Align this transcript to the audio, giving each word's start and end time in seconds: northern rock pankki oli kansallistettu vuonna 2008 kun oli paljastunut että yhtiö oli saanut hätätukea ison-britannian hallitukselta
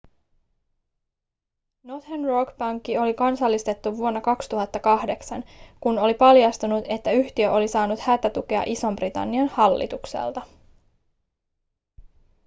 northern 1.83 2.25
rock 2.25 2.57
pankki 2.57 2.97
oli 2.97 3.13
kansallistettu 3.13 3.97
vuonna 3.97 4.21
2008 4.21 5.43
kun 5.81 5.99
oli 5.99 6.13
paljastunut 6.13 6.85
että 6.87 7.11
yhtiö 7.11 7.51
oli 7.51 7.67
saanut 7.67 7.99
hätätukea 7.99 8.63
ison-britannian 8.65 9.47
hallitukselta 9.47 10.41